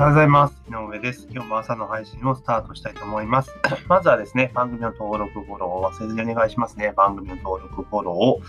[0.00, 0.54] おはようございます。
[0.66, 1.28] 井上です。
[1.30, 3.54] 今日も朝の配信をスタートしたいと思います。
[3.86, 6.94] まずはですね、番組の登録、フォローを忘れずにお願いしますね。
[6.96, 8.40] 番組の登録、フォローを、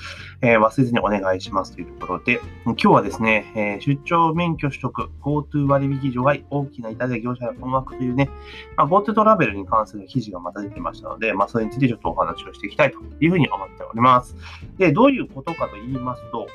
[0.41, 8.29] えー忘れずにお願いしますというところで、今日はですね、えー出張免許取得、GoTo 割引除外、大きな痛手業者の困惑というね、
[8.77, 14.37] まあ、GoTo トラベルに関する記事がまた出てましたので、まあ、それについてちょっとお話をしていきたいというふうに思っております。
[14.77, 16.47] で、どういうことかと言いますと、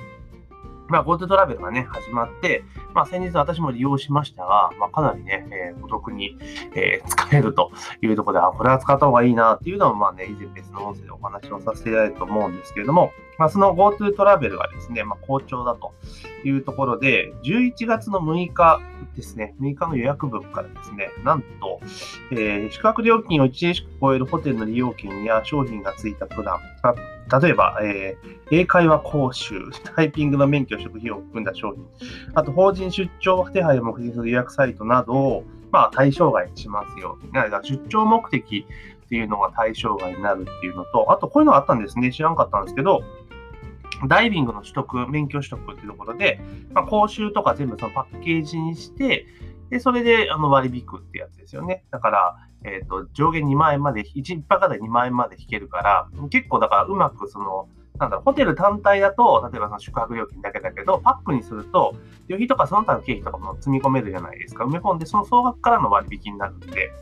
[0.88, 2.64] まあ、GoTo トラベルがね、始まって、
[2.94, 6.36] まあ、先日私も利用しましたが、まあ、かなりね、えーお得に、
[6.74, 7.70] えー使えると
[8.02, 15.92] いうところで、あ、これは使った方がいいなっていうのも、まあね、以前別の音声でお話をさせていただいたと思うんですけれども、まあ、その GoTo トラベルがですね、まあ、好調だと
[16.44, 18.80] いうところで、11月の6日
[19.14, 21.80] ですね、6日の予約分からですね、なんと、
[22.32, 26.58] えー宿泊料金を1日しか超えるホテルの利用券や商品がついたプラン、
[27.40, 29.60] 例えば、えー英会話講習、
[29.96, 31.84] タイピングの免許取得費を含んだ商品、
[32.34, 37.18] あと法人出張手配を目的とする予約サイトなどを、まあ、対象外にしますよ。
[37.32, 38.66] だから出張目的
[39.04, 42.12] っていうのが対象外になるっていうのと、あとこういうのがあったんですね。
[42.12, 43.02] 知らんかったんですけど、
[44.08, 46.40] ダイビングの取得、免許取得っていうところで、
[46.72, 49.26] まあ、講習とか全部そのパッケージにして、
[49.70, 51.84] で、それであの割引くってやつですよね。
[51.90, 61.94] だから、えっ、と、上限2万円まで、1泊で2万円まで引けるから、結構だからうまくその、なんだろ、ホテル単体だと、例えばその宿泊料金だけだけど、パックにすると、
[62.28, 64.64] 旅費とかその他の経費とかも積み込めるじゃないですか。
[64.64, 66.92] 埋め込んで、その総額からの割引になるんで、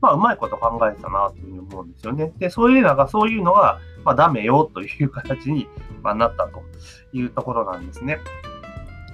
[0.00, 2.32] まあ、うまいこと考えてたなというふうに思うんですよね。
[2.38, 5.68] で、そういうのが、そういうのが、まあ、ダメよという形に、
[6.02, 6.62] まあ、なったと
[7.12, 8.18] いうところなんですね。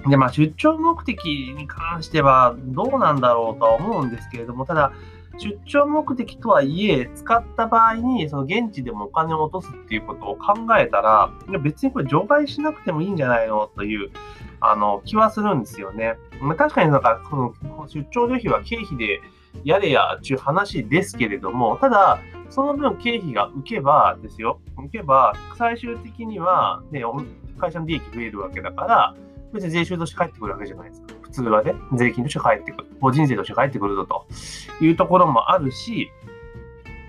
[0.07, 1.25] で、まあ、出張目的
[1.57, 4.91] に関してはどうなんだろうとは思うんですけれども、ただ、
[5.37, 14.11] 出張目的とはいえ、使った場合に、その現地でもお金を落とすっていうことを考えたら、別にこれ除外しなくてもいいんじゃないのという、
[14.61, 16.15] あの、気はするんですよね。
[16.41, 17.53] まあ、確かになんか、この
[17.87, 19.21] 出張旅費は経費で
[19.63, 22.19] やれやっていう話ですけれども、ただ、
[22.49, 27.03] その分経費が浮けばですよ、浮けば、最終的には、ね、
[27.59, 29.15] 会社の利益増えるわけだから、
[29.53, 31.14] 別に税収として返ってくるわけじゃないですか。
[31.35, 32.87] 通はね、税金として返ってくる。
[33.01, 34.25] 法人税として返ってくるぞと
[34.81, 36.09] いうところもあるし、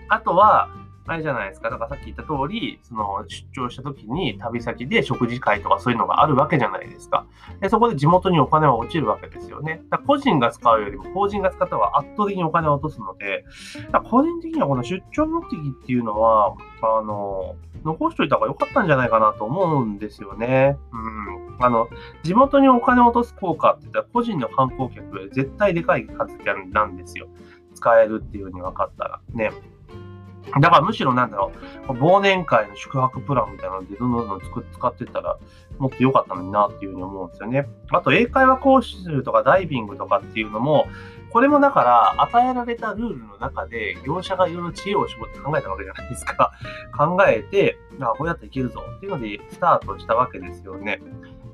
[0.08, 0.68] あとは、
[1.08, 1.70] あれじゃないですか。
[1.70, 7.26] だからさっき言った通り、その出張した時に旅先で食事会とかそういうのがあるわけじゃないですか。
[7.60, 9.82] で、そこで地元にお金は落ちるわけですよね。
[9.90, 13.44] だ個人が使うよりも法人が使った方が圧倒的にお金を落とすので、
[13.92, 17.54] だ個人的にはこの出張目的っていうのは、あの、
[17.86, 20.76] 残しといた方が良かったんじゃないかなと思うんですよね。
[20.92, 21.64] うん。
[21.64, 21.88] あの、
[22.22, 26.36] 地元にお金を落とす効果って言ったら個人の観光客絶対でかい数
[26.72, 27.28] なんですよ。
[27.74, 29.20] 使えるっていうふうに分かったら。
[29.32, 29.50] ね。
[30.60, 31.52] だからむしろなんだろ
[31.88, 35.38] う、忘年会の宿泊プランみたいなのでどんどんどん使使ってったら
[35.78, 37.66] もっと良かったのになっていうふうに思うんですよね。
[37.90, 40.86] あと英会話講習とかダイビングとかっていうのも、
[41.36, 46.50] これもだから与えられたルールの中で業者がいろいろ知恵を絞って考えたわけじゃないですか。
[46.96, 51.02] 考えて、あこうやっていけるぞっていうのでスタートしたわけですよね。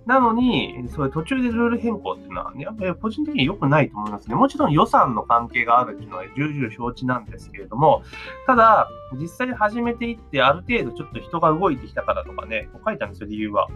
[0.07, 4.37] なのに、そういう途中でルール変更っていうのは、ね、やっぱり個人的に良くないと思いますね。
[4.37, 8.05] もちろん予算の関係があるっていうのは重々承知なんですけれども、
[8.47, 13.67] ただ、実際始めていって、ある程度ちょっと人が動いてきたからとかね、書いたんですよ、理由は。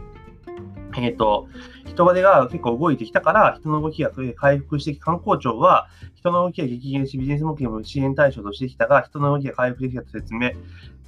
[1.05, 1.49] えっ、と、
[1.87, 10.53] 人手が結構動いてきたから、人の動きが回復してき観光庁は、人の動きが激減し、ビジネス目標も支援対象としてきたが、人の動きが回復できたと説明。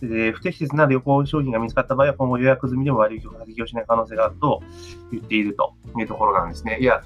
[0.00, 4.62] で不適切な旅行商品が見つかった場合は、今後予約済みでも割引を適用しない可能性があると
[5.10, 6.78] 言っているというところなんですね。
[6.80, 7.02] いや、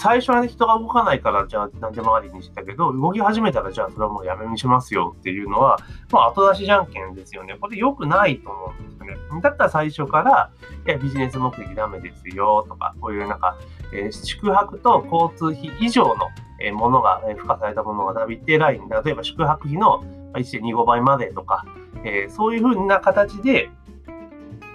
[0.00, 5.78] 最初はね、人が動かないから、じゃあ何でもありにしたけど、動き始めたら、じゃあそれはもうやめにしますよっていうのは、
[6.10, 7.56] まあ後出しじゃんけんですよね。
[7.60, 9.40] これ良くないと思うんですよね。
[9.42, 10.50] だったら最初から、
[10.86, 13.58] いや、ビジネス目的ダメですよとか、こういうなんか、
[13.92, 16.30] えー宿泊と交通費以上の
[16.78, 20.02] ものが、え付加されたものがダビってライン、例えば宿泊費の
[20.32, 21.66] 1.25倍までとか、
[22.04, 23.70] えーそういうふうな形で、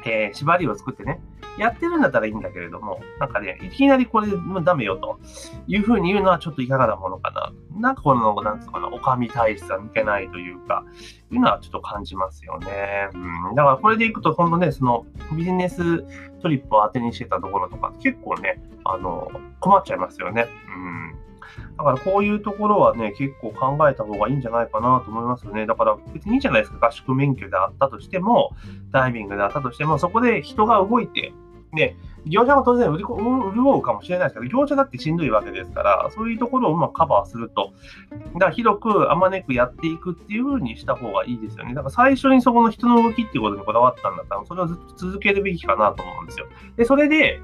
[0.06, 1.20] えー縛りを作ってね、
[1.58, 5.20] やってるんだったらいいんだけれども、なんかね、いきなりこれもうダメよと
[5.68, 7.52] いうふうに言うのはちょっといかがなものかな。
[7.80, 10.84] なんかこの、なんつうかな、お上体質は抜けないというか、
[11.32, 13.10] いうのはちょっと感じますよね。
[13.14, 13.56] うん。
[13.56, 16.04] だからこれでいくと、今度ね、そのビジネス
[16.42, 19.30] トリップを当てにしてたところとか、結構ね、あの、
[19.60, 20.48] 困っちゃいますよね。
[20.68, 21.16] うん。
[21.78, 25.66] だからこういうところはね、結構考えた方がいいんじゃないかなと思いますよね。
[25.66, 26.88] だから別にいいじゃないですか。
[26.88, 28.52] 合宿免許であったとしても、
[28.92, 31.34] ダイビングであったとしても、そこで人が動いて、
[31.76, 33.18] ね、業者は当然売りこ
[33.54, 37.74] 潤うかもしれないですけど、業者だってしんどいわけですから、そういうところをうまくカバーすると、
[38.34, 41.76] だから広くあまねくやっていくっていう風にした方がいいですよね。
[41.76, 46.48] だから最初にそこの人の動きっていうことにこだわったんだったら、それをずっと続けるべきかなと思うんですよ。
[46.78, 47.42] で、それで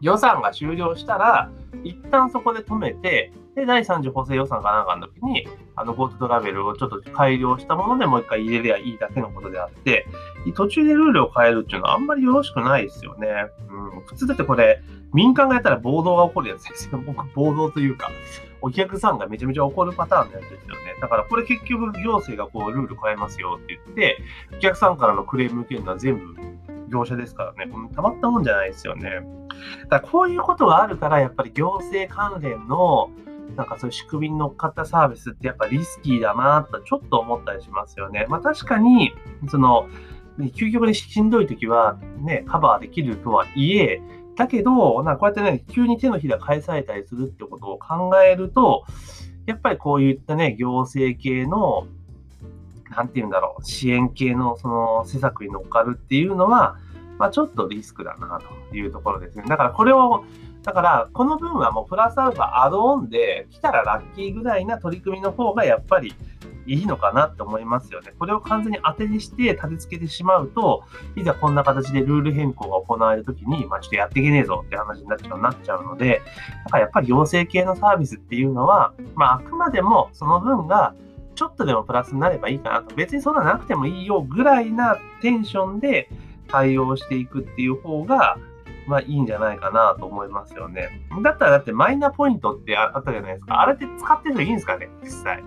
[0.00, 1.50] 予算が終了したら、
[1.82, 5.46] 一旦そこで止めて、で、第3次補正予算がなんかの時に、
[5.76, 10.06] あの GoTo トラベルをちょっと改良したものでもう一回入れりゃいいだけのことであって、
[10.54, 13.28] 途中でルールを変えるっていうのはあんまりよろしくないですよね。
[13.68, 17.00] うん、普通だってこれ、民間がやったら暴動が起こるやつですよ。
[17.04, 18.10] 僕、暴動というか、
[18.60, 20.96] お客さんがめちゃめちゃ怒るパターンのやつですよね。
[21.00, 24.18] だからこれ結局行政がこうルール変えますよって言って、
[24.56, 26.34] お客さんからのクレーム受けるのは全部
[26.90, 27.70] 業者ですからね。
[27.94, 29.20] たまったもんじゃないですよね。
[29.90, 33.10] だからこういうことがあるから、やっぱり行政関連の
[33.56, 38.26] なんかそういう仕組みに乗っかったサービスってやっぱリスキーだなとちょっと思ったりしますよね。
[38.28, 39.12] まあ確かに、
[39.48, 39.86] その、
[40.38, 44.02] 究極にしんどい時はね、カバーできるとはいえ、
[44.36, 48.84] だけど、なこうやってね、急に手のひら返されたりするってことを考えると、
[49.46, 51.86] やっぱりこういったね、行政系の、
[52.90, 56.76] なんて言うんだろう、支援系のその施策に乗っかるっていうのは、
[57.18, 58.40] まあ、ちょっとリスクだな
[58.70, 59.44] というところですね。
[59.46, 60.24] だからこれを
[60.64, 66.14] だから、この分はもうプラスアルファアドオンで来たらラッキーぐらいな取り組みの方がやっぱり
[66.66, 68.14] いいのかなって思いますよね。
[68.18, 70.82] これを完全に当てにして立て付けてしまうと、
[71.16, 76.22] いざこんな形でルール変更が行われるときに、まあちょっとやっていけねえぞって話になっちゃうなっちゃうので、
[76.64, 80.94] だからやっぱり行政系のサービスっていうのは、まああくまでもその分が
[81.34, 82.94] ちょっとでもプラスになればいいかなと。
[82.94, 86.08] 別にそんななくてもいいよぐらいなテンションで
[86.48, 88.38] 対応していくっていう方が、
[88.86, 89.06] まあい。
[89.08, 89.20] い。
[89.20, 89.58] んじゃない。
[89.58, 90.28] かなと思い。
[90.28, 91.06] ますよね。
[91.22, 93.34] だったらだってマイナポイントってあったじゃない。
[93.34, 93.60] ですか。
[93.60, 94.48] あれって使ってるのい。
[94.48, 94.52] い。
[94.52, 95.42] んですかね実際。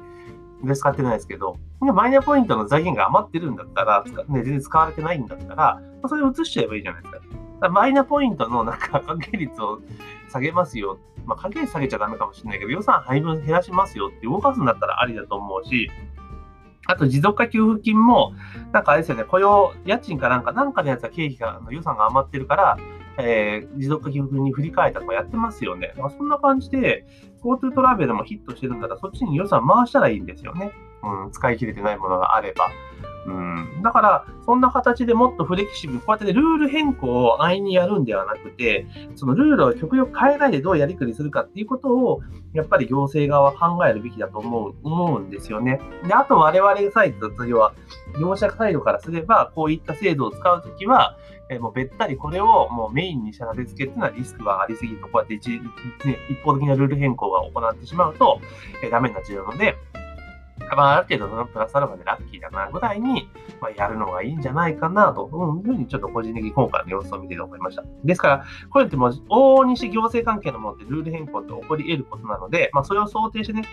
[0.64, 1.14] で使ってない。
[1.16, 5.20] ですけど、マイナポイントの財源が余ってるんだったら、ね、全然使われてない。
[5.20, 6.80] んだったら、それを移しちゃえばい。
[6.80, 6.84] い。
[6.84, 7.02] じゃない。
[7.04, 7.20] ですか。
[7.60, 9.80] かマイナポイントのなんか掛け率を
[10.30, 11.00] 下げますよ。
[11.26, 12.60] まあ、掛け率下げちゃダメかもしれない。
[12.60, 15.92] けど、予算配分減らしますよって動かすんだったらありだと思うし、
[16.88, 18.34] あと持続化給付金も、
[18.72, 22.78] なんかあれですよね、雇用、家賃かなんか、なんかのやつは経費が、予算が余ってるから、
[23.18, 25.94] えー、持続化給付金に振り替えたとかやってますよね。
[25.98, 27.06] まあそんな感じで、
[27.42, 30.72] GoTo トラベルもヒットしてるんだったら、そっちに予算回したらいいんですよね。
[31.04, 32.70] うん、使い切れてないものがあれば。
[33.28, 42.22] うん、だから、そんな形でもっとフレキシブル、こうやって、ね、ルール変更を安易にやるんではなくて、そのルールを極力変えないでどうやりくりするかっていうことを、
[42.54, 45.82] やっぱり行政側は考えるべきだと思う思うんですよね。
[46.08, 47.74] で、あと我々サイトと要は、
[48.18, 51.18] 業者サイドからすれば、こういった制度を使うときは、
[51.50, 55.60] えもうべったりこれをもうメインにした立て付けっていうのはリスクがありすぎると、こうやって一,、ね、
[56.30, 58.42] 一方的なルール変更が行ってしまうと、
[58.84, 59.78] えダメになっちゃうので、
[60.76, 63.30] まあ、ある程度のプラスアルファでラッキーだなぐらいに、
[63.62, 67.84] まあ、やるのがいいんじゃないかなというふうにちょっと個人的に今回の様子を見てて思いました。
[68.04, 73.64] ですから、これってもう往々にして行政関係のものってルール変更って起こり得ることなので、まあ、それを想定してね、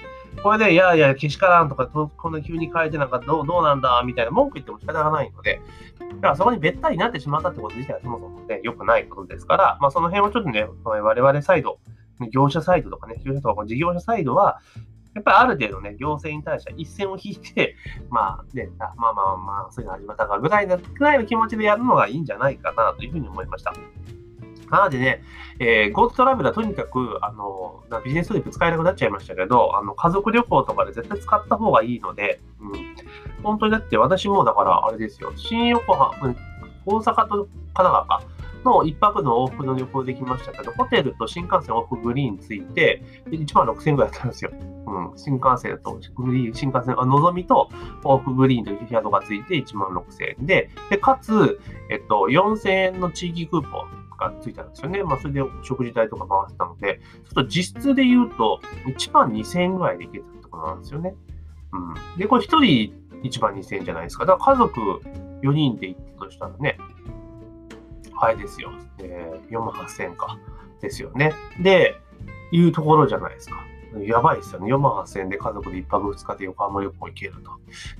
[0.42, 5.60] これで、いやいや、けしからんとか、こんな急に変えてなんかどうどうなんだみたいな文句言っても仕方がないので、
[5.98, 11.78] だからそこにべったりになってしまったってこと自体はそもそもね、良くないことですから、まあ、その辺をちょっとね、我々サイド、
[12.30, 14.60] 業者サイドとかね、業者とか事業者サイドは、
[15.14, 17.76] やっぱりある程度ね、行政に対しては一線を引いて、
[18.10, 23.72] まあね、あまあまあまあ、そういうのありまたかぐらいの、ぐらいの気持ちでやるのがいいんじゃないかなというふうに思いました。
[24.70, 25.22] なのでね、
[25.60, 32.96] えー、GoTo トラベルはとにかく、あの、ビジネストリップ使えなくなっちゃいましたけど、あの、家族旅行とかで絶対使った方がいいので、うん。
[33.42, 36.34] 本当にだって私もだからあれですよ、新横浜、
[36.86, 38.22] 大阪と神奈川か。
[38.64, 44.50] の1泊の往復の旅行できましたけど、ホテルと新幹線往復グリーンついて、1万6000円ぐらいだったんですよ。
[44.86, 47.68] うん、新幹線とグリーン、新幹線、あ、のぞみと
[48.02, 55.02] 往復グリーンという宿がついて1万6000円で、で、かつ、えっと、4000円の地域クーポンがついたんですよね。
[55.02, 61.14] まあ、それで食事代とか回ってたので、ちょっと実質で言うと、1万2000円ぐらいでいけたってことなんですよね。
[61.72, 62.18] うん。
[62.18, 64.26] で、これ1人1万2000円じゃないですか。
[64.26, 64.80] だから家族
[65.42, 66.78] 4人で行ったとしたらね、
[68.24, 68.72] あれですよ。
[68.98, 70.38] えー、4万8000か。
[70.80, 71.32] ですよね。
[71.60, 72.00] で、
[72.52, 73.56] いうところじゃないですか。
[74.02, 74.72] やばいですよね。
[74.72, 77.50] 4万8000円で家族で1泊2日で横浜旅行行けると。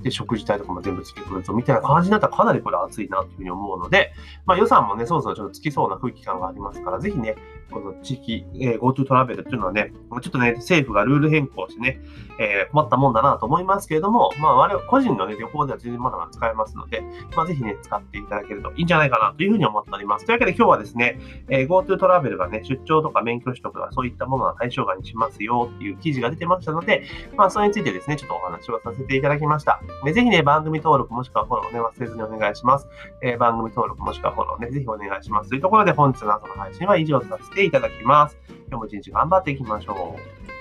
[0.02, 4.12] で、食事代とかも全部つけてくると、みたいな感じになったらかなりこれ熱いなというふうに思うので、
[4.45, 7.37] まあ予算もね、そろそろちょっとつきそうな空気感がありますから、ぜひね、
[7.71, 12.00] この地域、えー、GoTo トラベルっていうのはね、ちょっとね、政府がルール変更してね、
[12.38, 17.02] えー、困ったもんだなと思いますけれども、まあ我々個人の、ね、旅行では全然まだまだ使えますので、
[17.37, 20.26] まあぜひね、使っていただけるといいんじゃないかなというふうに思っております。
[20.26, 21.18] というわけで今日はですね、
[21.49, 27.04] えー、GoTo トラベルがね、出張とか免許取得とかそういったものは対象外にしますよっていう記事が出てましたので、
[27.37, 29.80] まあそれについてですね、ちょっとお話をさせていただきました。
[30.04, 32.88] でぜひね、番組登録もしくはフォローね、忘れずにお願いします。
[33.23, 35.50] えー、番組登録もしくはフォローね、ぜひお願いします。
[35.50, 38.37] というところで本日の朝の配信は以上とさせていただきます。
[38.68, 40.16] 今日も一日頑張っていきましょ
[40.50, 40.53] う。